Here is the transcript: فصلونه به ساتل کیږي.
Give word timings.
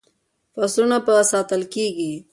فصلونه 0.53 0.97
به 1.05 1.13
ساتل 1.31 1.61
کیږي. 1.73 2.13